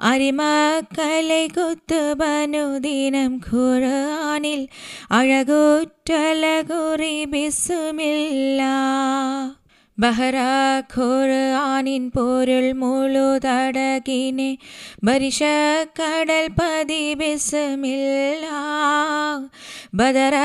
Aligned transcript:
അരിമക്കலை 0.02 1.48
കുത്തുബനുദിനം 1.58 3.42
ഖുർആനിൽ 3.48 4.68
അഴകുറ്റലകുറി 5.12 7.26
ബിസ്മില്ല 7.26 8.62
ബഹറ 9.98 10.38
ഖുർആനിൻ 10.94 12.04
പൊരുൾ 12.10 12.66
മുഴുതടകിനെ 12.74 14.50
ബരിഷ 15.04 15.40
കടൽ 16.00 16.48
പതി 16.58 17.04
ബിസ്മില്ല 17.14 18.46
ബദറ 19.96 20.38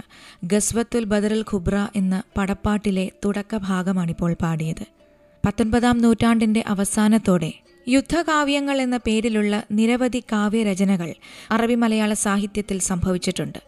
ഗസ്വത്തുൽ 0.43 1.03
ബദറുൽ 1.11 1.43
ഖുബ്ര 1.51 1.75
എന്ന 1.95 2.15
പടപ്പാട്ടിലെ 2.37 3.05
തുടക്കഭാഗമാണിപ്പോൾ 3.25 4.33
പാടിയത്. 4.43 4.83
പത്തൊൻപതാം 5.45 5.97
നൂറ്റാണ്ടിന്റെ 5.97 6.63
അവസാനത്തോടെ 6.67 7.51
യുദ്ധകാവ്യങ്ങൾ 7.87 8.81
എന്ന 8.81 8.97
പേരിലുള്ള 8.97 9.63
നിരവധി 9.71 10.23
കാവ്യരചനകൾ 10.31 11.13
അറബി 11.51 11.75
മലയാള 11.75 12.13
സാഹിത്യത്തിൽ 12.13 12.79
സംഭവിച്ചിട്ടുണ്ട്. 12.79 13.59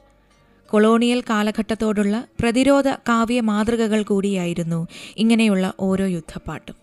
കൊളോണിയൽ 0.70 1.22
കാലഘട്ടത്തോടുള്ള 1.22 2.28
പ്രതിരോധ 2.40 2.90
കാവ്യ 2.90 3.42
മാതൃകകൾ 3.42 4.04
കൂടിയായിരുന്നു 4.04 4.88
ഇങ്ങനെയുള്ള 5.18 5.74
ഓരോ 5.80 6.06
യുദ്ധപ്പാട്ടും. 6.06 6.76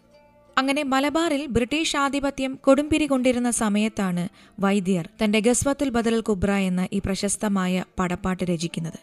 അങ്ങനെ 0.59 0.83
മലബാറിൽ 0.83 1.47
ബ്രിട്ടീഷ് 1.47 1.97
ആധിപത്യം 1.97 2.59
കൊടുമ്പിരി 2.65 3.07
കൊണ്ടിരുന്ന 3.07 3.51
സമയത്താണ് 3.51 4.29
വൈദ്യർ 4.61 5.09
തന്റെ 5.25 5.41
ഗസ്വത്തുൽ 5.41 5.89
ബദൽ 5.89 6.21
കുബ്ര 6.21 6.51
എന്ന 6.51 6.89
ഈ 6.93 6.99
പ്രശസ്തമായ 6.99 7.85
പടപ്പാട്ട് 7.99 8.45
രചിക്കുന്നത്. 8.45 9.01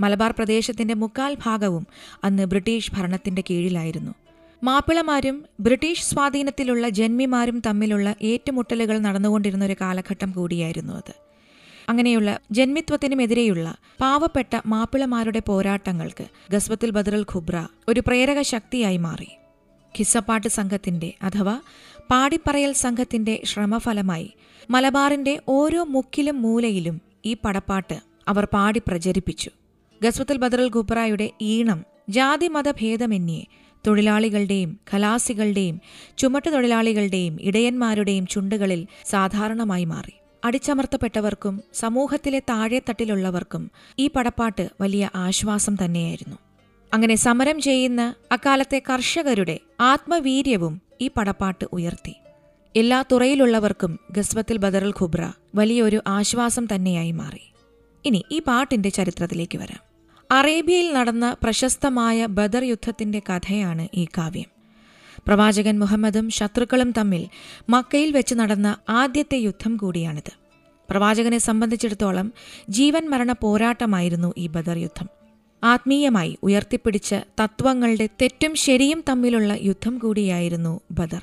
മലബാർ 0.00 0.34
പ്രദേശത്തിന്റെ 0.38 0.94
മുക്കാൽ 0.94 1.36
ഭാഗവും 1.44 1.86
അന്ന് 2.24 2.44
ബ്രിട്ടീഷ് 2.44 2.92
ഭരണത്തിന്റെ 2.94 3.44
കീഴിലായിരുന്നു. 3.50 4.14
മാപ്പിളമാരും 4.64 5.44
ബ്രിട്ടീഷ് 5.60 6.02
സ്വാധീനത്തിലുള്ള 6.02 6.88
ജന്മിമാരും 6.88 7.62
തമ്മിലുള്ള 7.66 8.14
ഏറ്റുമുട്ടലുകൾ 8.22 8.98
നടന്നുകൊണ്ടിരുന്ന 8.98 9.64
ഒരു 9.64 9.76
കാലഘട്ടം 9.80 10.30
കൂടിയായിരുന്നു 10.30 10.92
അത്. 10.92 11.14
അങ്ങനെയുള്ള 11.88 12.40
ജന്മിത്വത്തിനുമെതിരെയുള്ള 12.50 13.76
പാവപ്പെട്ട 14.00 14.60
മാപ്പിളമാരുടെ 14.66 15.42
പോരാട്ടങ്ങൾക്ക് 15.46 16.24
ഗസ്വത്തിൽ 16.50 16.90
ബദറുൽ 16.90 17.26
ഖുബ്ര 17.34 17.68
ഒരു 17.88 18.00
പ്രേരക 18.00 18.42
ശക്തിയായി 18.42 18.96
മാറി. 18.96 19.28
ഖിസ്സപ്പാട്ട് 19.98 20.48
സംഘത്തിന്റെ 20.48 21.14
അഥവാ 21.22 21.60
പാടിപ്പറയൽ 22.10 22.72
സംഘത്തിന്റെ 22.72 23.42
ശ്രമഫലമായി 23.44 24.34
മലബാറിന്റെ 24.70 25.40
ഓരോ 25.48 25.84
മുക്കിലും 25.84 26.42
മൂലയിലും 26.42 27.00
ഈ 27.24 27.36
പടപ്പാട്ട് 27.44 27.94
അവർ 28.28 28.44
പാടി 28.44 28.82
പ്രചരിപ്പിച്ചു. 28.88 29.50
ഗസ്വത്തുൽ 30.02 30.36
ബദറുൽ 30.36 30.70
ഖുബ്രയുടെ 30.76 31.30
ഈണം 31.40 31.84
ജാതി 32.08 32.48
മതഭേദമന്യേ 32.48 33.46
തൊഴിലാളികളുടെയും 33.86 34.80
ഖലാസികളുടെയും 34.92 35.80
ചുമട്ടുതൊഴിലാളികളുടെയും 36.18 37.38
ഇടയന്മാരുടെയും 37.40 38.26
ചുണ്ടുകളിൽ 38.26 38.86
സാധാരണമായി 39.04 39.84
മാറി. 39.84 40.12
അടിച്ചമർത്തപ്പെട്ടവർക്കും 40.44 41.62
സമൂഹത്തിലെ 41.74 42.38
താഴെത്തട്ടിലുള്ളവർക്കും 42.38 43.70
ഈ 43.98 44.06
പടപ്പാട്ട് 44.06 44.70
വലിയ 44.80 45.10
ആശ്വാസം 45.14 45.76
തന്നെയായിരുന്നു. 45.84 46.36
അങ്ങനെ 46.94 47.14
സമരം 47.14 47.60
ചെയ്യുന്ന 47.60 48.14
അക്കാലത്തെ 48.32 48.82
കർഷകരുടെ 48.90 49.58
ആത്മവീര്യവും 49.80 50.80
ഈ 51.00 51.10
പടപ്പാട്ട് 51.16 51.64
ഉയർത്തി. 51.72 52.16
എല്ലാ 52.76 53.04
തുറയിലുള്ളവർക്കും 53.12 53.98
ഗസ്വത്തിൽ 54.10 54.56
ബദറുൽ 54.56 54.90
ഖുബ്ര 54.90 55.32
വലിയൊരു 55.54 56.02
ആശ്വാസം 56.06 56.66
തന്നെയായി 56.74 57.10
മാറി. 57.10 57.52
ഇനി 58.04 58.24
ഈ 58.30 58.38
പാട്ടിന്റെ 58.38 58.88
ചരിത്രത്തിലേക്ക് 58.88 59.58
വരാം. 59.58 59.89
അറേബ്യയിൽ 60.32 60.92
നടന്ന 60.92 61.36
പ്രശസ്തമായ 61.42 62.26
ബദർ 62.26 62.64
യുദ്ധത്തിന്റെ 62.64 63.18
കഥയാണ് 63.18 63.88
ഈ 63.94 64.04
കാവ്യം. 64.04 64.44
പ്രവാചകൻ 65.26 65.78
മുഹമ്മദും 65.78 66.30
ശത്രുക്കളും 66.30 66.92
തമ്മിൽ 66.92 67.28
മക്കയിൽ 67.68 68.12
വെച്ച് 68.12 68.34
നടന്ന 68.34 68.76
ആദ്യത്തെ 68.88 69.36
യുദ്ധം 69.36 69.76
കൂടിയാണിത്. 69.76 70.32
പ്രവാചകനെ 70.90 71.38
സംബന്ധിച്ചിടത്തോളം 71.38 72.32
ജീവൻ 72.68 73.10
മരണ 73.10 73.32
പോരാട്ടമായിരുന്നു 73.32 74.34
ഈ 74.38 74.46
ബദർ 74.46 74.78
യുദ്ധം. 74.78 75.08
ആത്മീയമായി 75.64 76.38
ഉയർത്തിപ്പിടിച്ച 76.42 77.14
തത്വങ്ങളുടെ 77.14 78.08
തെറ്റും 78.22 78.54
ശരിയും 78.54 79.04
തമ്മിലുള്ള 79.08 79.58
യുദ്ധം 79.62 79.98
കൂടിയായിരുന്നു 79.98 80.80
ബദർ. 80.90 81.22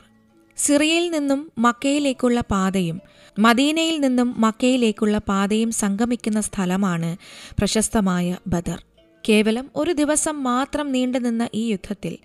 സിറിയയിൽ 0.57 1.11
നിന്നും 1.11 1.51
മക്കയിലേക്കുള്ള 1.57 2.39
പാതയും 2.41 3.01
മദീനയിൽ 3.39 3.99
നിന്നും 3.99 4.41
മക്കയിലേക്കുള്ള 4.41 5.17
പാതയും 5.17 5.71
സംഗമിക്കുന്ന 5.71 6.41
സ്ഥലമാണ് 6.41 7.17
പ്രശസ്തമായ 7.59 8.37
ബദർ. 8.47 8.86
കേവലം 9.29 9.71
ഒരു 9.75 9.91
ദിവസം 9.91 10.43
മാത്രം 10.43 10.91
നീണ്ടുനിന്ന 10.91 11.49
ഈ 11.53 11.71
യുദ്ധത്തിൽ 11.71 12.17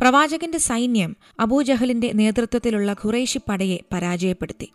പ്രവാചകന്റെ 0.00 0.58
സൈന്യം 0.58 1.16
അബൂജഹലിന്റെ 1.40 2.12
നേതൃത്വത്തിലുള്ള 2.12 2.92
ഖുറൈശി 2.92 3.40
പടയെ 3.48 3.78
പരാജയപ്പെടുത്തി. 3.92 4.68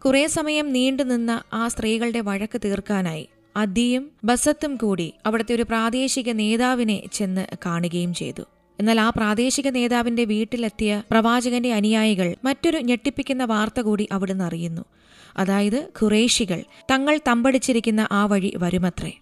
കുറേ 0.06 0.28
സമയം 0.28 0.74
നീണ്ടുനിന്ന 0.74 1.42
ആ 1.54 1.68
സ്ത്രീകളുടെ 1.68 2.20
വഴക്ക് 2.20 2.62
തീർക്കാനായി 2.66 3.30
അദിയും 3.56 4.12
ബസത്തും 4.24 4.76
കൂടി 4.76 5.14
അവിടുത്തെ 5.26 5.56
ഒരു 5.56 5.64
പ്രാദേശിക 5.64 6.32
നേതാവിനെ 6.32 7.04
ചെന്ന് 7.14 7.46
കാണുകയും 7.66 8.14
ചെയ്തു. 8.14 8.42
എന്നാൽ 8.80 9.00
ആ 9.00 9.10
പ്രാദേശിക 9.10 9.68
നേതാവിന്റെ 9.70 10.24
വീട്ടിലെത്തിയ 10.24 11.04
പ്രവാചകന്റെ 11.12 11.74
അനുയായികൾ 11.74 12.36
മറ്റൊരു 12.44 12.78
ഞെട്ടിപ്പിക്കുന്ന 12.78 13.44
വാർത്ത 13.44 13.80
കൂടി 13.82 14.08
അവിടുന്ന് 14.12 14.44
അറിയുന്നു. 14.44 14.82
അതായത് 15.38 15.88
ഖുറേഷികൾ 16.02 16.64
തങ്ങൾ 16.92 17.20
തമ്പടിച്ചിരിക്കുന്ന 17.28 18.08
ആ 18.12 18.26
വഴി 18.26 18.54
വരുമത്രേ. 18.58 19.14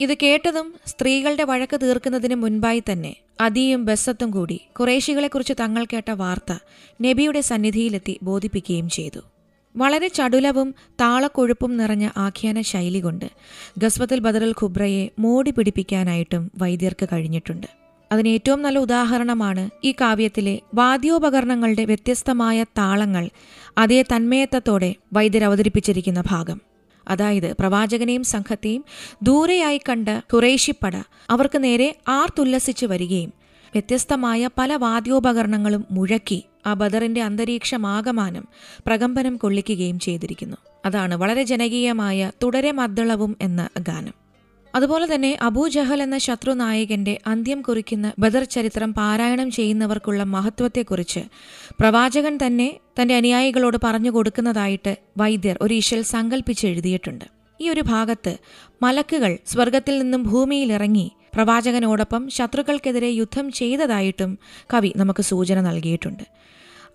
ഇത് 0.00 0.14
കേട്ടതും 0.22 0.74
സ്ത്രീകളുടെ 0.86 1.44
വഴക്ക് 1.44 1.80
തീർക്കുന്നതിന് 1.80 2.34
മുൻപായി 2.34 2.82
തന്നെ 2.92 3.16
അതിയും 3.40 3.84
ബസ്സത്തും 3.84 4.30
കൂടി 4.30 4.60
കുറേശികളെക്കുറിച്ച് 4.76 5.52
തങ്ങൾ 5.60 5.86
കേട്ട 5.92 6.10
വാർത്ത 6.10 6.52
നബിയുടെ 7.02 7.40
സന്നിധിയിലെത്തി 7.40 8.18
ബോധിപ്പിക്കുകയും 8.22 8.88
ചെയ്തു. 8.88 9.20
വളരെ 9.76 10.08
ചടുലവും 10.08 10.74
താളക്കൊഴുപ്പും 11.00 11.76
നിറഞ്ഞ 11.76 12.08
ആഖ്യാന 12.16 12.60
ശൈലി 12.60 12.98
കൊണ്ട് 12.98 13.30
ഗസ്വത്തുൽ 13.78 14.18
ബദറുൽ 14.18 14.54
ഖുബ്രയെ 14.62 15.10
മോടി 15.18 15.50
പിടിപ്പിക്കാനായിട്ടും 15.50 16.52
വൈദ്യർക്ക് 16.58 17.08
കഴിഞ്ഞിട്ടുണ്ട്. 17.12 17.79
അതിന് 18.12 18.28
ഏറ്റവും 18.28 18.62
നല്ല 18.62 18.78
ഉദാഹരണമാണ് 18.78 19.70
ഈ 19.84 19.92
കാവ്യത്തിലെ 19.92 20.60
വാദ്യോപകരണങ്ങളുടെ 20.74 21.84
വ്യത്യസ്തമായ 21.84 22.64
താളങ്ങൾ 22.64 23.30
അതേ 23.78 24.02
തന്മയത്വത്തോടെ 24.02 24.94
വൈദ്യർ 25.12 25.44
അവതരിപ്പിച്ചിരിക്കുന്ന 25.44 26.22
ഭാഗം. 26.26 26.60
അതായത് 27.08 27.52
പ്രവാചകനെയും 27.52 28.24
സംഘത്തെയും 28.24 28.84
ദൂരെയായി 29.22 29.80
കണ്ട 29.88 30.08
ഖുറേഷിപ്പട 30.08 30.96
അവർക്ക് 31.30 31.64
നേരെ 31.64 31.96
ആർത്തുല്ലസിച്ചു 32.08 32.86
വരികയും 32.86 33.32
വ്യത്യസ്തമായ 33.72 34.48
പല 34.58 34.74
വാദ്യോപകരണങ്ങളും 34.74 35.84
മുഴക്കി 35.90 36.44
ആ 36.66 36.74
ബദറിന്റെ 36.74 37.22
അന്തരീക്ഷമാകമാനം 37.22 38.48
പ്രകമ്പനം 38.86 39.36
കൊള്ളിക്കുകയും 39.36 39.98
ചെയ്തിരിക്കുന്നു. 39.98 40.56
അതാണ് 40.86 41.14
വളരെ 41.14 41.42
ജനകീയമായ 41.42 42.32
തുടരെ 42.42 42.72
മദ്ദളവും 42.72 43.36
എന്ന 43.40 43.68
ഗാനം. 43.80 44.19
അതുപോലെ 44.74 45.14
തന്നെ 45.14 45.38
അബൂജഹൽ 45.42 46.02
എന്ന 46.02 46.18
ശത്രു 46.18 46.52
നായകന്റെ 46.52 47.20
അന്ത്യം 47.26 47.62
കുറിക്കുന്ന 47.62 48.12
ബദർ 48.18 48.44
ചരിത്രം 48.44 48.92
പാരായണം 48.92 49.50
ചെയ്യുന്നവർക്കുള്ള 49.50 50.22
മഹത്വത്തെക്കുറിച്ച് 50.22 51.20
പ്രവാചകൻ 51.80 52.38
തന്നെ 52.46 52.78
തന്റെ 53.00 53.14
അനുയായികളോട് 53.14 53.76
പറഞ്ഞു 53.84 54.10
കൊടുക്കുന്നതായിട്ട് 54.10 54.96
വൈദ്യർ 55.18 55.58
ഒരു 55.60 55.74
ഇശൽ 55.74 56.02
സങ്കല്പിച്ച് 56.02 56.66
എഴുതിയിട്ടുണ്ട്. 56.66 57.24
ഈ 57.60 57.68
ഒരു 57.68 57.80
ഭാഗത്ത് 57.80 58.36
മലക്കുകൾ 58.82 59.38
സ്വർഗത്തിൽ 59.46 59.98
നിന്നും 59.98 60.22
ഭൂമിയിലിറങ്ങി 60.22 61.10
പ്രവാചകനോടൊപ്പം 61.34 62.30
ശത്രുക്കൾക്കെതിരെ 62.30 63.10
യുദ്ധം 63.10 63.52
ചെയ്തതായിട്ടും 63.52 64.38
കവി 64.74 64.92
നമുക്ക് 64.96 65.22
സൂചന 65.22 65.60
നൽകിയിട്ടുണ്ട്. 65.60 66.22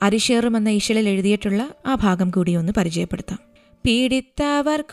അരിഷേറും 0.01 0.57
എന്ന 0.57 0.69
ഇശലിൽ 0.69 1.09
എഴുതിയിട്ടുള്ള 1.09 1.69
ആ 1.85 1.95
ഭാഗം 1.95 2.29
കൂടി 2.29 2.55
ഒന്ന് 2.55 2.73
പരിചയപ്പെടുത്താം. 2.77 3.54
പീഡിത്തവർ 3.85 4.83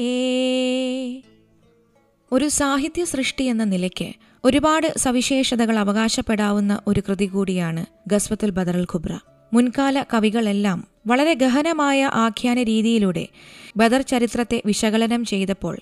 ഒരു 2.31 2.48
സാഹിത്യ 2.48 3.06
സൃഷ്ടി 3.06 3.44
എന്ന 3.44 3.63
നിലയ്ക്ക് 3.63 4.13
ഒരുപാട് 4.45 4.94
സവിശേഷതകൾ 4.98 5.80
അവകാശപ്പെടാവുന്ന 5.80 6.80
ഒരു 6.88 7.00
കൃതി 7.00 7.25
കൂടിയാണ് 7.25 7.86
ഗസ്വത്തുൽ 8.07 8.50
ബദറൽ 8.50 8.83
ഖുബ്ര. 8.83 9.19
മുൻകാല 9.53 10.03
കവികളെല്ലാം 10.13 10.88
വളരെ 11.07 11.33
ഗഹനമായ 11.33 12.09
ആഖ്യാന 12.13 12.63
രീതിയിലൂടെ 12.63 13.27
ബദർ 13.77 14.01
ചരിത്രത്തെ 14.01 14.62
വിശകലനം 14.65 15.25
ചെയ്തപ്പോൾ 15.25 15.80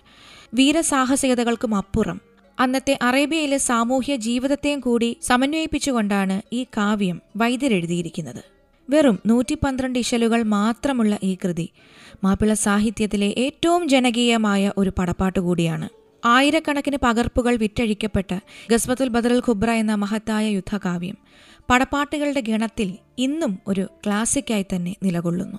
വീരസാഹസികതകൾക്കും 0.54 1.76
അപ്പുറം 1.76 2.22
അന്നത്തെ 2.60 3.00
അറേബ്യയിലെ 3.02 3.58
സാമൂഹ്യ 3.58 4.16
ജീവിതത്തെയും 4.16 4.80
കൂടി 4.80 5.18
സമന്വയിപ്പിച്ചുകൊണ്ടാണ് 5.22 6.42
ഈ 6.54 6.64
കാവ്യം 6.64 7.22
വൈദ്യരെഴുതിയിരിക്കുന്നത്. 7.38 8.44
വെറും 8.90 9.20
നൂറ്റി 9.26 9.56
പന്ത്രണ്ട് 9.56 10.00
ഇശലുകൾ 10.00 10.44
മാത്രമുള്ള 10.44 11.18
ഈ 11.24 11.38
കൃതി 11.44 11.70
മാപ്പിള 12.24 12.54
സാഹിത്യത്തിലെ 12.54 13.34
ഏറ്റവും 13.38 13.90
ജനകീയമായ 13.90 14.72
ഒരു 14.78 14.92
പടപ്പാട്ട് 15.00 15.40
കൂടിയാണ്. 15.40 15.90
ആയിരക്കണക്കിന് 16.26 16.98
പകർപ്പുകൾ 17.04 17.56
വിറ്റഴിക്കപ്പെട്ട 17.56 18.40
ഗസ്ബത്തുൽ 18.72 19.10
ബദറുൽ 19.10 19.42
ഖുബ്ര 19.48 19.72
എന്ന 19.72 19.96
മഹത്തായ 19.96 20.48
യുദ്ധകാവ്യം 20.48 21.18
പടപ്പാട്ടുകളുടെ 21.70 22.42
ഗണത്തിൽ 22.42 22.98
ഇന്നും 23.18 23.60
ഒരു 23.68 23.88
ക്ലാസിക്കായി 24.06 24.66
തന്നെ 24.76 24.96
നിലകൊള്ളുന്നു. 25.04 25.58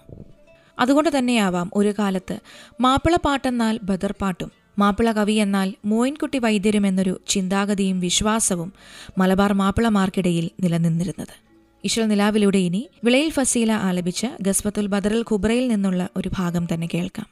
അതുകൊണ്ട് 0.79 1.19
തന്നെയാവാം 1.19 1.71
ഒരു 1.75 1.95
കാലത്ത് 1.99 2.37
മാപ്പിളപ്പാട്ടെന്നാൽ 2.81 3.79
ബദർപാട്ടും 3.83 3.89
ബദർ 3.89 4.13
പാട്ടും 4.13 4.51
മാപ്പിള 4.79 5.13
കവി 5.13 5.33
എന്നാൽ 5.33 5.75
മോയിൻകുട്ടി 5.85 6.39
വൈദ്യരും 6.39 6.87
എന്നൊരു 6.87 7.21
ചിന്താഗതിയും 7.29 8.01
വിശ്വാസവും 8.01 8.73
മലബാർ 9.19 9.53
മാപ്പിളമാർക്കിടയിൽ 9.53 10.51
നിലനിന്നിരുന്നത്. 10.61 11.35
ഇഷൽ 11.85 12.07
നിലാവിലൂടെ 12.07 12.59
ഇനി 12.59 12.89
വിളയിൽ 13.05 13.31
ഫസീല 13.31 13.73
ആലപിച്ച 13.73 14.27
ഗസ്ബത്തുൽ 14.41 14.87
ബദറുൽ 14.87 15.25
ഖുബ്രയിൽ 15.33 15.69
നിന്നുള്ള 15.69 16.09
ഒരു 16.17 16.31
ഭാഗം 16.39 16.67
തന്നെ 16.75 16.89
കേൾക്കാം. 16.95 17.27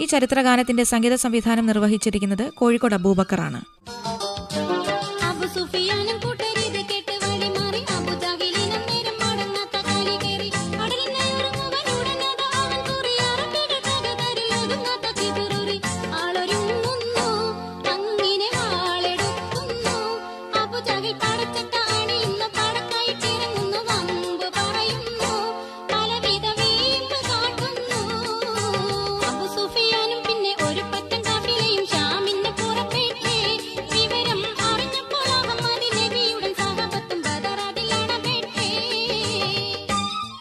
ഈ 0.00 0.04
ചരിത്രഗാനത്തിന്റെ 0.04 0.84
സംഗീത 0.84 1.14
സംവിധാനം 1.14 1.66
നിർവഹിച്ചിരിക്കുന്നത് 1.66 2.52
കോഴിക്കോട് 2.54 2.94
അബൂബക്കറാണ്. 2.94 3.60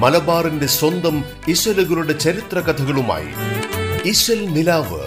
മലബാറിന്റെ 0.00 0.66
സ്വന്തം 0.66 1.24
ഇശലുകളുടെ 1.48 2.12
ചരിത്ര 2.12 2.60
കഥകളുമായി 2.60 3.28
നിലാവ്. 4.54 5.02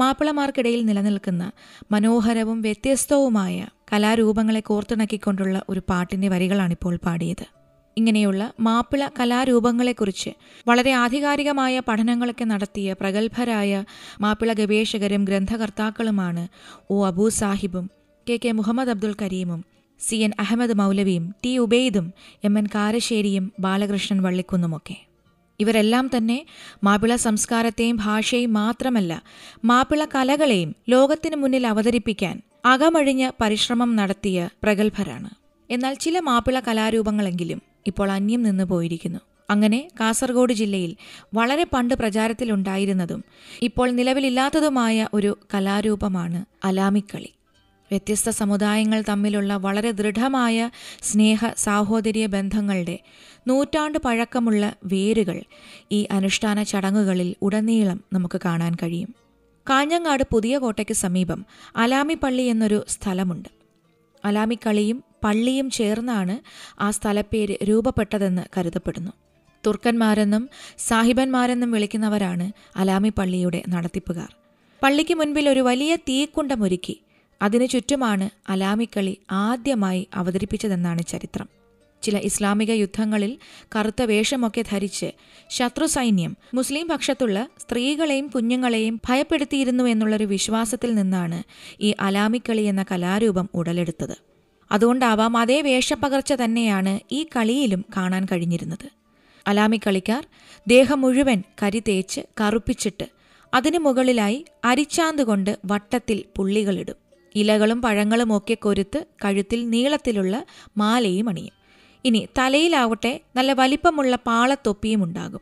മാപ്പിളമാർക്കിടയിൽ 0.00 0.80
നിലനിൽക്കുന്ന 0.84 1.44
മനോഹരവും 1.92 2.58
വ്യത്യസ്തവുമായ 2.62 3.56
കലാരൂപങ്ങളെ 3.92 4.60
കോർത്തിണക്കിക്കൊണ്ടുള്ള 4.60 5.56
ഒരു 5.68 5.80
പാട്ടിന്റെ 5.90 6.28
വരികളാണിപ്പോൾ 6.28 6.94
പാടിയത്. 7.06 7.46
ഇങ്ങനെയുള്ള 7.96 8.52
മാപ്പിള 8.60 9.08
കലാരൂപങ്ങളെക്കുറിച്ച് 9.20 10.30
വളരെ 10.68 10.92
ആധികാരികമായ 10.92 11.82
പഠനങ്ങളൊക്കെ 11.88 12.44
നടത്തിയ 12.44 12.92
പ്രഗത്ഭരായ 13.00 13.72
മാപ്പിള 14.20 14.52
ഗവേഷകരും 14.52 15.24
ഗ്രന്ഥകർത്താക്കളുമാണ് 15.24 16.44
ഒ 16.90 17.06
അബൂ 17.06 17.28
സാഹിബും 17.40 17.86
കെ 18.26 18.38
കെ 18.44 18.52
മുഹമ്മദ് 18.52 18.90
അബ്ദുൽ 18.90 19.14
കരീമും 19.22 19.60
സി 20.00 20.16
എൻ 20.16 20.32
അഹമ്മദ് 20.40 20.74
മൗലവിയും 20.74 21.34
ടി 21.44 21.58
ഉബൈദും 21.58 22.06
എം 22.44 22.58
എൻ 22.58 22.66
കാരശ്ശേരിയും 22.74 23.52
ബാലകൃഷ്ണൻ 23.60 24.18
വള്ളിക്കുന്നുമൊക്കെ. 24.22 24.96
ഇവരെല്ലാം 25.60 26.10
തന്നെ 26.16 26.46
മാപ്പിള 26.84 27.16
സംസ്കാരത്തെയും 27.16 27.96
ഭാഷയും 27.96 28.52
മാത്രമല്ല 28.52 29.22
മാപ്പിള 29.64 30.04
കലകളെയും 30.04 30.74
ലോകത്തിനു 30.88 31.36
മുന്നിൽ 31.36 31.66
അവതരിപ്പിക്കാൻ 31.66 32.42
അകമഴിഞ്ഞ് 32.64 33.32
പരിശ്രമം 33.42 33.96
നടത്തിയ 33.96 34.48
പ്രഗത്ഭരാണ്. 34.62 35.30
എന്നാൽ 35.70 35.94
ചില 35.94 36.18
മാപ്പിള 36.18 36.60
കലാരൂപങ്ങളെങ്കിലും 36.60 37.62
ഇപ്പോൾ 37.86 38.12
അന്യം 38.12 38.42
നിന്ന് 38.42 38.64
പോയിരിക്കുന്നു. 38.64 39.20
അങ്ങനെ 39.50 39.88
കാസർഗോഡ് 40.00 40.52
ജില്ലയിൽ 40.52 40.96
വളരെ 41.34 41.64
പണ്ട് 41.64 41.94
പ്രചാരത്തിലുണ്ടായിരുന്നതും 41.94 43.24
ഇപ്പോൾ 43.62 43.90
നിലവിലില്ലാത്തതുമായ 43.90 45.08
ഒരു 45.14 45.38
കലാരൂപമാണ് 45.54 46.44
അലാമിക്കളി. 46.64 47.30
വ്യത്യസ്ത 47.92 48.30
സമുദായങ്ങൾ 48.30 49.04
തമ്മിലുള്ള 49.08 49.56
വളരെ 49.56 49.90
ദൃഢമായ 49.90 50.70
സ്നേഹ 51.02 51.44
സാഹോദര്യ 51.56 52.26
ബന്ധങ്ങളുടെ 52.26 52.98
നൂറ്റാണ്ട് 53.48 53.98
പഴക്കമുള്ള 53.98 54.74
വേരുകൾ 54.84 55.42
ഈ 55.92 56.08
അനുഷ്ഠാന 56.10 56.62
ചടങ്ങുകളിൽ 56.62 57.36
ഉടനീളം 57.42 58.00
നമുക്ക് 58.12 58.40
കാണാൻ 58.44 58.74
കഴിയും. 58.74 59.14
കാഞ്ഞങ്ങാട് 59.70 60.24
പുതിയ 60.30 60.58
കോട്ടയ്ക്ക് 60.58 60.92
സമീപം 60.94 61.46
അലാമിപ്പള്ളി 61.76 62.42
എന്നൊരു 62.42 62.84
സ്ഥലമുണ്ട്. 62.88 63.48
അലാമിക്കളിയും 64.24 65.04
പള്ളിയും 65.24 65.70
ചേർന്നാണ് 65.70 66.34
ആ 66.80 66.90
സ്ഥലപ്പേര് 66.90 67.56
രൂപപ്പെട്ടതെന്ന് 67.68 68.42
കരുതപ്പെടുന്നു. 68.56 69.10
തുർക്കന്മാരെന്നും 69.66 70.48
സാഹിബന്മാരെന്നും 70.78 71.70
വിളിക്കുന്നവരാണ് 71.70 72.52
അലാമിപ്പള്ളിയുടെ 72.76 73.62
നടത്തിപ്പുകാർ. 73.68 74.36
പള്ളിക്ക് 74.82 75.14
മുൻപിൽ 75.14 75.48
ഒരു 75.48 75.60
വലിയ 75.60 75.96
തീക്കുണ്ടമൊരുക്കി 75.96 77.00
അതിനു 77.42 77.64
ചുറ്റുമാണ് 77.64 78.30
അലാമിക്കളി 78.48 79.18
ആദ്യമായി 79.30 80.08
അവതരിപ്പിച്ചതെന്നാണ് 80.14 81.02
ചരിത്രം. 81.02 81.48
ചില 82.02 82.18
ഇസ്ലാമിക 82.18 82.70
യുദ്ധങ്ങളിൽ 82.70 83.38
കറുത്ത 83.76 84.02
വേഷമൊക്കെ 84.02 84.64
ധരിച്ച് 84.70 85.12
ശത്രു 85.50 85.86
സൈന്യം 85.86 86.36
മുസ്ലിം 86.54 86.88
പക്ഷത്തുള്ള 86.88 87.48
സ്ത്രീകളെയും 87.58 88.26
കുഞ്ഞുങ്ങളെയും 88.26 89.00
ഭയപ്പെടുത്തിയിരുന്നു 89.08 89.84
എന്നുള്ളൊരു 89.84 90.24
വിശ്വാസത്തിൽ 90.24 90.94
നിന്നാണ് 90.94 91.42
ഈ 91.80 91.94
അലാമിക്കളി 92.00 92.62
എന്ന 92.62 92.82
കലാരൂപം 92.82 93.50
ഉടലെടുത്തത്. 93.54 94.16
അതുകൊണ്ടാവാം 94.72 95.36
അതേ 95.36 95.60
വേഷപ്പകർച്ച 95.60 96.32
തന്നെയാണ് 96.32 97.00
ഈ 97.12 97.26
കളിയിലും 97.36 97.84
കാണാൻ 97.96 98.26
കഴിഞ്ഞിരുന്നത്. 98.32 98.90
അലാമിക്കളിക്കാർ 99.48 100.26
ദേഹം 100.66 101.00
മുഴുവൻ 101.00 101.42
കരി 101.62 101.82
തേച്ച് 101.88 102.20
കറുപ്പിച്ചിട്ട് 102.40 103.04
അതിനു 103.54 103.78
മുകളിലായി 103.78 104.44
അരിച്ചാന്തുകൊണ്ട് 104.64 105.58
വട്ടത്തിൽ 105.64 106.24
പുള്ളികളിടും 106.36 107.09
ഇലകളും 107.34 107.82
പഴങ്ങളും 107.82 108.36
ഒക്കെ 108.36 108.54
കൊരുത്ത് 108.54 109.06
കഴുത്തിൽ 109.24 109.70
നീളത്തിലുള്ള 109.70 110.44
മാലയും 110.76 111.28
അണിയും. 111.28 111.52
ഇനി 112.04 112.28
തലയിലാവട്ടെ 112.38 113.20
നല്ല 113.36 113.52
വലിപ്പമുള്ള 113.52 114.16
പാളത്തൊപ്പിയും 114.16 115.04
ഉണ്ടാകും. 115.04 115.40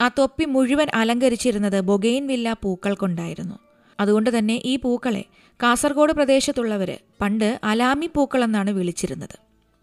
ആ 0.00 0.08
തൊപ്പി 0.08 0.44
മുഴുവൻ 0.44 0.88
അലങ്കരിച്ചിരുന്നത് 0.94 1.80
ബൊഗെയിൻ 1.80 2.26
വില്ല 2.26 2.56
പൂക്കൾ 2.62 2.94
കൊണ്ടായിരുന്നു. 2.94 3.58
അതുകൊണ്ട് 4.00 4.38
തന്നെ 4.38 4.62
ഈ 4.64 4.76
പൂക്കളെ 4.76 5.24
കാസർഗോഡ് 5.62 6.12
പ്രദേശത്തുള്ളവർ 6.12 6.98
പണ്ട് 7.20 7.60
അലാമി 7.64 8.10
പൂക്കൾ 8.14 8.44
എന്നാണ് 8.44 8.70
വിളിച്ചിരുന്നത്. 8.70 9.36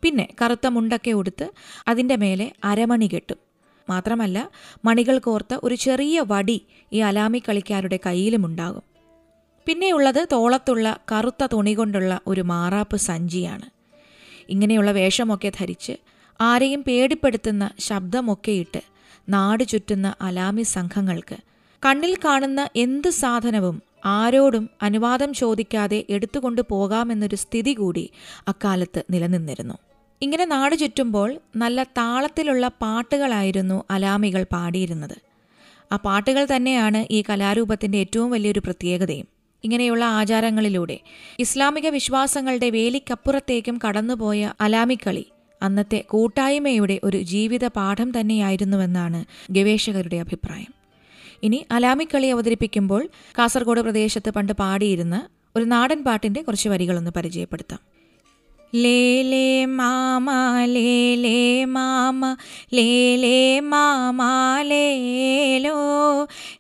പിന്നെ 0.03 0.27
കറുത്ത 0.41 0.67
മുണ്ടൊക്കെ 0.67 1.11
ഉടുത്ത് 1.11 1.51
അതിന്റെ 1.87 2.15
മേലെ 2.15 2.51
അരമണി 2.63 3.09
കെട്ടും. 3.13 3.37
മാത്രമല്ല 3.89 4.49
മണികൾ 4.85 5.19
കോർത്ത 5.19 5.57
ഒരു 5.63 5.75
ചെറിയ 5.75 6.23
വടി 6.27 6.65
ഈ 6.93 6.99
അലാമി 6.99 7.41
കളിക്കാരുടെ 7.49 7.99
കയ്യിലുമുണ്ടാകും 8.05 8.90
പിന്നെയുള്ളത് 9.65 10.27
തോളത്തുള്ള 10.31 10.99
കറുത്ത 11.11 11.45
തുണി 11.53 11.73
കൊണ്ടുള്ള 11.73 12.19
ഒരു 12.27 12.41
മാറാപ്പ് 12.41 12.97
സഞ്ചിയാണ്. 12.97 13.69
ഇങ്ങനെയുള്ള 14.49 14.91
വേഷമൊക്കെ 14.91 15.51
ധരിച്ച് 15.57 15.93
ആരെയും 16.41 16.83
പേടിപ്പെടുത്തുന്ന 16.83 17.71
ശബ്ദമൊക്കെയിട്ട് 17.79 18.81
നാട് 19.29 19.63
ചുറ്റുന്ന 19.63 20.15
അലാമി 20.21 20.61
സംഘങ്ങൾക്ക് 20.61 21.37
കണ്ണിൽ 21.85 22.17
കാണുന്ന 22.25 22.69
എന്ത് 22.75 23.09
സാധനവും 23.09 23.81
ആരോടും 24.05 24.69
അനുവാദം 24.81 25.33
ചോദിക്കാതെ 25.33 26.05
എടുത്തുകൊണ്ട് 26.09 26.61
പോകാമെന്നൊരു 26.69 27.35
സ്ഥിതി 27.35 27.73
കൂടി 27.73 28.09
അക്കാലത്ത് 28.47 29.03
നിലനിന്നിരുന്നു. 29.11 29.73
ഇങ്ങനെ 30.21 30.45
നാട് 30.45 30.75
ചുറ്റുമ്പോൾ 30.75 31.39
നല്ല 31.55 31.83
താളത്തിലുള്ള 31.83 32.67
പാട്ടുകളായിരുന്നു 32.67 33.83
അലാമികൾ 33.91 34.45
പാടിയിരുന്നത്. 34.53 35.17
ആ 35.91 35.95
പാട്ടുകൾ 35.95 36.47
തന്നെയാണ് 36.55 37.13
ഈ 37.13 37.23
കലാരൂപത്തിന്റെ 37.29 37.97
ഏറ്റവും 37.97 38.31
വലിയൊരു 38.31 38.59
പ്രത്യേകതയും. 38.59 39.40
ഇങ്ങനെയുള്ള 39.63 40.05
ആചാരങ്ങളിലൂടെ. 40.05 40.99
ഇസ്ലാമിക 41.39 41.89
വിശ്വാസങ്ങളുടെ 41.89 42.69
വേലിക്കപ്പുറത്തേക്കും 42.69 43.79
കടന്നുപോയ 43.87 44.53
അലാമിക്കളി 44.61 45.25
അന്നത്തെ 45.61 46.03
കൂട്ടായ്മയുടെ 46.09 46.99
ഒരു 47.03 47.21
ജീവിത 47.21 47.67
പാഠം 47.67 48.19
തന്നെയായിരുന്നുവെന്നാണ് 48.19 49.25
ഗവേഷകരുടെ 49.51 50.17
അഭിപ്രായം. 50.17 50.73
ഇനി 51.43 51.65
അലാമിക്കളി 51.71 52.27
അവതരിപ്പിക്കുമ്പോൾ 52.27 53.07
കാസർഗോഡ് 53.39 53.81
പ്രദേശത്ത് 53.81 54.31
പണ്ട് 54.31 54.53
പാടിയിരുന്ന 54.53 55.27
ഒരു 55.55 55.63
നാടൻ 55.63 56.03
പാട്ടിന്റെ 56.03 56.41
കുറച്ച് 56.41 56.69
വരികളൊന്ന് 56.69 57.11
പരിചയപ്പെടുത്താം. 57.15 58.00
ലേലേ 58.75 59.65
മാമ 59.65 60.31
ലേലേ 60.65 61.65
മാമ 61.65 62.35
ലേലേ 62.73 63.59
മാമ 63.59 64.21
ലേലോ 64.61 65.77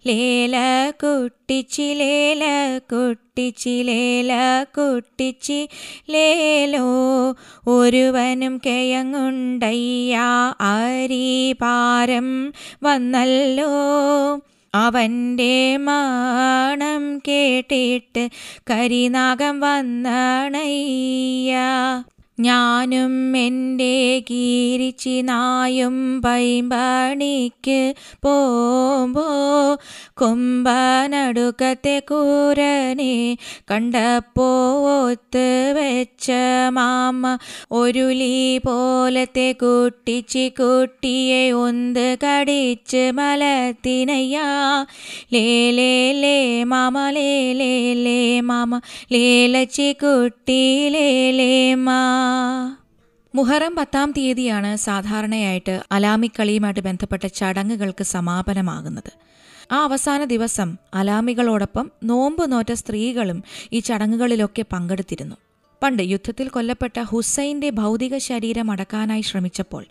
ലേല 0.07 0.55
കുട്ടിച്ചി 1.03 1.93
ലേല 1.93 2.43
കുട്ടിച്ചി 2.93 3.83
ലേല 3.83 4.63
കുട്ടിച്ചി 4.63 5.69
ലേലോ 6.09 6.87
ഒരുവനും 7.67 8.61
കിഴങ്ങുണ്ടയ്യ 8.65 10.17
അരിപാരം 10.59 12.53
വന്നല്ലോ. 12.83 13.71
അവന്റെ 14.73 15.77
മാണം 15.77 17.19
കേട്ടിട്ട് 17.19 18.29
കരിനാഗം 18.69 19.59
വന്നണയ്യ. 19.59 21.57
ഞാനും 22.41 23.37
എന്റെ 23.37 24.23
കീരിച്ചി 24.29 25.21
നായും 25.21 26.21
പൈമ്പണിക്ക് 26.21 27.95
പോമ്പോ 28.23 29.25
കൊമ്പനടുക്കത്തെ 30.13 31.99
കൂരനെ 31.99 33.37
കണ്ടപ്പോ 33.71 34.73
ഒത്ത് 35.05 35.73
വെച്ച 35.75 36.31
മാമ 36.69 37.37
ഒരുലി 37.71 38.57
പോലത്തെ 38.57 39.51
കുട്ടിച്ചി 39.51 40.49
കുട്ടിയെ 40.49 41.51
ഒന്ന് 41.51 42.17
കടിച്ച് 42.23 43.11
മലത്തിനയ്യാ. 43.11 44.85
ലേലേ 45.33 46.11
ലേ 46.11 46.63
മാമ 46.63 47.09
ലേലേ 47.09 47.93
ലേ 47.93 48.41
മാമ. 48.41 48.77
ലേലച്ചി 49.11 49.93
കുട്ടി 49.93 50.89
ലേ 50.89 51.31
ലേ 51.31 51.75
മാ. 51.75 52.30
മുഹറം 53.35 53.75
പത്താം 53.75 54.11
തീയതിയാണ് 54.11 54.75
സാധാരണയായിട്ട് 54.75 55.83
അലാമിക്കളിയുമായിട്ട് 55.91 56.79
ബന്ധപ്പെട്ട 56.79 57.27
ചടങ്ങുകൾക്ക് 57.27 58.03
സമാപനമാകുന്നത്. 58.03 59.11
ആ 59.71 59.83
അവസാന 59.83 60.23
ദിവസം 60.23 60.77
അലാമികളോടൊപ്പം 60.93 61.91
നോമ്പ് 62.03 62.51
നോറ്റ 62.51 62.73
സ്ത്രീകളും 62.73 63.43
ഈ 63.73 63.79
ചടങ്ങുകളിലൊക്കെ 63.79 64.65
പങ്കെടുത്തിരുന്നു. 64.73 65.35
പണ്ട് 65.83 66.03
യുദ്ധത്തിൽ 66.03 66.47
കൊല്ലപ്പെട്ട 66.47 66.99
ഹുസൈന്റെ 66.99 67.69
ഭൗതിക 67.69 68.17
ശരീരം 68.17 68.71
അടക്കാനായി 68.71 69.21
ശ്രമിച്ചപ്പോൾ 69.21 69.85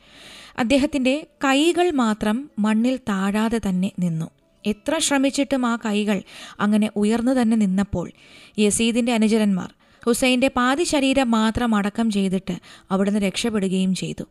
അദ്ദേഹത്തിന്റെ 0.58 1.26
കൈകൾ 1.44 1.90
മാത്രം 1.90 2.50
മണ്ണിൽ 2.58 2.96
താഴാതെ 2.96 3.60
തന്നെ 3.68 3.92
നിന്നു. 3.98 4.28
എത്ര 4.66 4.98
ശ്രമിച്ചിട്ടും 4.98 5.66
ആ 5.66 5.76
കൈകൾ 5.76 6.22
അങ്ങനെ 6.60 6.90
ഉയർന്നു 6.96 7.32
തന്നെ 7.32 7.56
നിന്നപ്പോൾ 7.56 8.10
യസീദിന്റെ 8.58 9.12
അനുചരന്മാർ 9.12 9.70
ഹുസൈന്റെ 10.04 10.48
പാതി 10.48 10.84
ശരീരം 10.84 11.30
മാത്രം 11.30 11.74
അടക്കം 11.74 12.10
ചെയ്തിട്ട് 12.10 12.54
അവിടുന്ന് 12.90 13.20
രക്ഷപ്പെടുകയും 13.20 13.94
ചെയ്തു. 13.94 14.24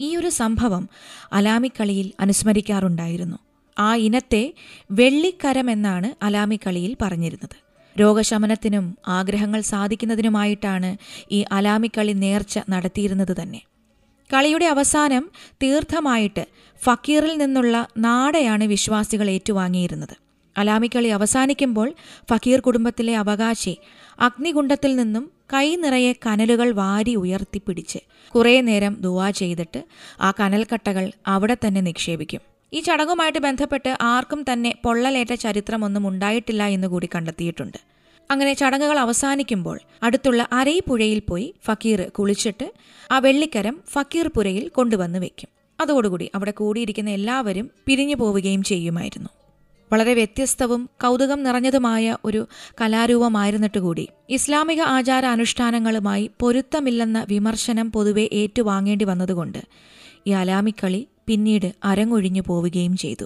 ഈ 0.00 0.16
ഒരു 0.16 0.28
സംഭവം 0.28 0.88
അലാമിക്കളിയിൽ 1.32 2.12
അനുസ്മരിക്കാറുണ്ടായിരുന്നു. 2.20 3.38
ആ 3.78 3.94
ഇനത്തെ 3.94 4.52
വെള്ളിക്കരം 4.90 5.70
എന്നാണ് 5.70 6.24
അലാമിക്കളിയിൽ 6.24 6.96
പറഞ്ഞിരുന്നത്. 7.02 7.56
രോഗശമനത്തിനും 8.00 8.98
ആഗ്രഹങ്ങൾ 9.08 9.60
സാധിക്കുന്നതിനുമായിട്ടാണ് 9.60 10.96
ഈ 11.32 11.44
അലാമിക്കളി 11.52 12.12
നേർച്ച 12.12 12.58
നടത്തിയിരുന്നത് 12.70 13.36
തന്നെ. 13.42 13.62
കളിയുടെ 14.32 14.66
അവസാനം 14.66 15.30
തീർത്ഥമായിട്ട് 15.62 16.46
ഫക്കീറിൽ 16.84 17.38
നിന്നുള്ള 17.38 17.86
നാടയാണ് 17.98 18.64
വിശ്വാസികൾ 18.64 19.30
ഏറ്റുവാങ്ങിയിരുന്നത്. 19.30 20.27
അലാമിക്കളി 20.58 21.08
അവസാനിക്കുമ്പോൾ 21.08 21.88
ഫക്കീർ 22.30 22.60
കുടുംബത്തിലെ 22.60 23.14
അവകാശി 23.16 23.74
അഗ്നികുണ്ടത്തിൽ 24.20 24.92
നിന്നും 24.96 25.24
കൈ 25.54 25.66
നിറയെ 25.76 26.12
കനലുകൾ 26.26 26.68
വാരി 26.72 27.14
ഉയർത്തിപ്പിടിച്ച് 27.14 28.00
കുറേ 28.34 28.54
നേരം 28.60 28.94
ദുവാ 29.00 29.28
ചെയ്തിട്ട് 29.30 29.80
ആ 30.20 30.30
കനൽക്കട്ടകൾ 30.40 31.04
അവിടെ 31.26 31.56
തന്നെ 31.66 31.80
നിക്ഷേപിക്കും. 31.80 32.42
ഈ 32.72 32.80
ചടങ്ങുമായിട്ട് 32.80 33.38
ബന്ധപ്പെട്ട് 33.38 33.92
ആർക്കും 34.02 34.40
തന്നെ 34.52 34.72
പൊള്ളലേറ്റ 34.84 35.34
ചരിത്രമൊന്നും 35.44 36.08
ഉണ്ടായിട്ടില്ല 36.08 36.62
എന്ന് 36.76 36.88
കൂടി 36.88 37.08
കണ്ടെത്തിയിട്ടുണ്ട്. 37.14 37.78
അങ്ങനെ 38.30 38.52
ചടങ്ങുകൾ 38.54 38.98
അവസാനിക്കുമ്പോൾ 38.98 39.76
അടുത്തുള്ള 40.02 40.42
അരൈപ്പുഴയിൽ 40.52 41.20
പോയി 41.28 41.46
ഫക്കീർ 41.66 42.00
കുളിച്ചിട്ട് 42.18 42.66
ആ 43.12 43.18
വെള്ളിക്കരം 43.18 43.76
ഫക്കീർ 43.92 44.28
പുരയിൽ 44.36 44.68
കൊണ്ടുവന്ന് 44.68 45.18
വെക്കും. 45.18 45.50
അതോടുകൂടി 45.78 46.26
അവിടെ 46.34 46.50
കൂടിയിരിക്കുന്ന 46.50 47.10
എല്ലാവരും 47.10 47.66
പിരിഞ്ഞു 47.86 48.16
പോവുകയും 48.16 48.62
ചെയ്യുമായിരുന്നു. 48.62 49.30
വളരെ 49.92 50.14
വ്യത്യസ്തവും 50.14 50.90
കൗതുകം 51.00 51.42
നിറഞ്ഞതുമായ 51.42 52.16
ഒരു 52.24 52.48
കലാരൂപമായിരുന്നിട്ട് 52.80 53.78
കൂടി 53.78 54.08
ഇസ്ലാമിക 54.30 54.80
ആചാര 54.80 55.26
അനുഷ്ഠാനങ്ങളുമായി 55.26 56.30
പൊരുത്തമില്ലെന്ന 56.40 57.26
വിമർശനം 57.28 57.92
പൊതുവെ 57.92 58.28
ഏറ്റുവാങ്ങേണ്ടി 58.32 59.04
വന്നതുകൊണ്ട് 59.04 59.58
ഈ 60.26 60.30
അലാമിക്കളി 60.30 61.08
പിന്നീട് 61.26 61.74
അരങ്ങൊഴിഞ്ഞു 61.84 62.42
പോവുകയും 62.46 62.96
ചെയ്തു. 62.96 63.24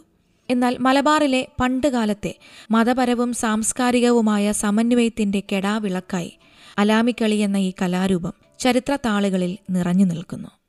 എന്നാൽ 0.50 0.76
മലബാറിലെ 0.78 1.48
പണ്ടുകാലത്തെ 1.60 2.34
മതപരവും 2.70 3.32
സാംസ്കാരികവുമായ 3.32 4.52
സമന്വയത്തിന്റെ 4.52 5.42
കെടാവിളക്കായി 5.52 6.32
അലാമിക്കളി 6.78 7.36
എന്ന 7.36 7.56
ഈ 7.56 7.72
കലാരൂപം 7.82 8.32
ചരിത്ര 8.58 8.98
താളുകളിൽ 9.06 9.58
നിറഞ്ഞു 9.70 10.04
നിൽക്കുന്നു. 10.04 10.61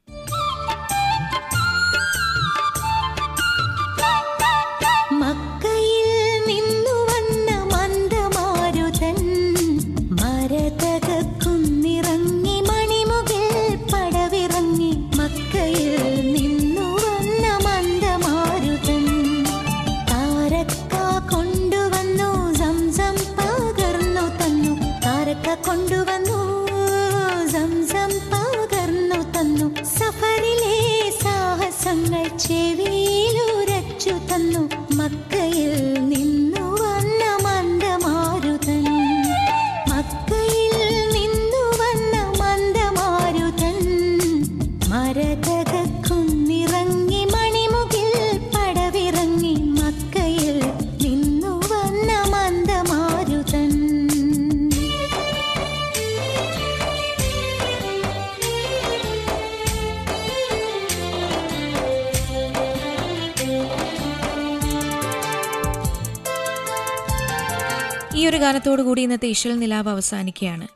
ഒരു 68.30 68.38
ഗാനത്തോടു 68.38 68.82
കൂടി 68.82 69.02
ഇന്നത്തെ 69.02 69.28
ഇശൽ 69.28 69.60
നിലാവ് 69.60 69.90
അവസാനിക്കുകയാണ്. 69.90 70.68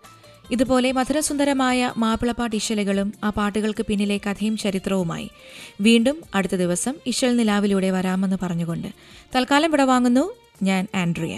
ഇതുപോലെ 0.52 0.92
മധുരസുന്ദരമായ 0.92 1.94
മാപ്പിളപ്പാട്ട് 1.98 2.56
ഇശലുകളും 2.56 3.14
ആ 3.24 3.30
പാട്ടുകൾക്ക് 3.30 3.86
പിന്നിലെ 3.86 4.18
കഥയും 4.18 4.58
ചരിത്രവുമായി 4.58 5.30
വീണ്ടും 5.82 6.18
അടുത്ത 6.36 6.56
ദിവസം 6.56 6.96
ഇശൽ 7.08 7.36
നിലാവിലൂടെ 7.38 7.92
വരാമെന്ന് 7.92 8.38
പറഞ്ഞുകൊണ്ട് 8.42 8.88
തൽക്കാലം 9.36 9.72
വിടവാങ്ങുന്നു 9.72 10.26
ഞാൻ 10.64 10.88
ആൻഡ്രിയ. 10.96 11.38